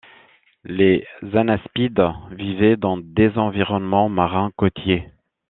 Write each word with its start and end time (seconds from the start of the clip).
Les 0.63 1.05
anaspides 1.33 2.01
vivaient 2.31 2.75
dans 2.75 2.97
des 2.97 3.37
environnements 3.37 4.09
marins 4.09 4.49
côtiers. 4.57 5.07